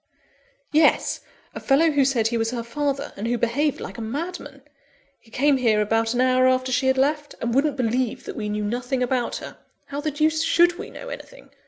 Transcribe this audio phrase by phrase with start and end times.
[0.71, 1.19] "Yes;
[1.53, 4.63] a fellow who said he was her father, and who behaved like a madman.
[5.19, 8.49] He came here about an hour after she had left, and wouldn't believe that we
[8.49, 11.51] knew nothing about her (how the deuce should we know anything!)